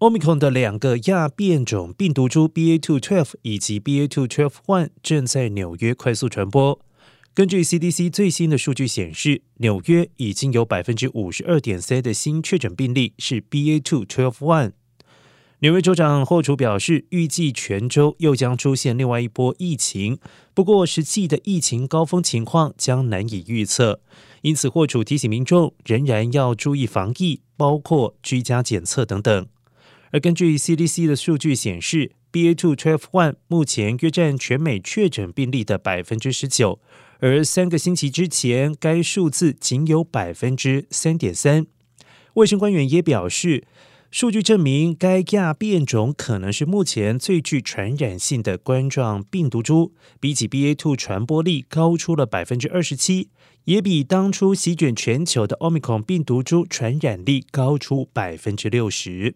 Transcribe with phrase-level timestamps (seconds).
[0.00, 6.78] Omicron 的两个亚变种病毒株 BA.2.12 以及 BA.2.12.1 正在纽约快速传播。
[7.32, 14.72] 根据 CDC 最新的数据显示，纽约已经有百分之五十二点三的新确诊病例是 BA.2.12.1。
[15.60, 20.18] 纽约州长霍楚表示，预计全州又将出现另外一波疫情，
[20.52, 24.00] 不过实际的疫情高峰情况将难以预测。
[24.42, 29.46] 因此，霍楚提醒民众仍然要注意防疫，包括居家检测等等。
[30.14, 36.78] 而根据 CDC 的数据显示，BA.2.12.1 目前约占全美确诊病例的百分之十九，
[37.18, 41.66] 而三个星期之前，该数字仅有百分之三点三。
[42.34, 43.66] 卫生官员也表示，
[44.12, 53.30] 数据证明该亚变种可能是目前最具传染性的冠状病毒株，比起 BA.2 传播力高出了百分之二十七，
[53.64, 59.34] 也比当初席卷全球的 Omicron 病毒株传染力高出百分之六十。